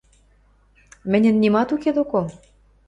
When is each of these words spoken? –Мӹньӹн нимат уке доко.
–Мӹньӹн 1.11 1.35
нимат 1.41 1.69
уке 1.75 1.89
доко. 1.97 2.21